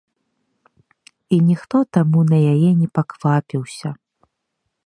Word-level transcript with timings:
І 1.37 1.39
ніхто 1.51 1.77
таму 1.97 2.19
на 2.31 2.39
яе 2.55 2.71
не 2.81 2.89
паквапіўся. 2.99 3.89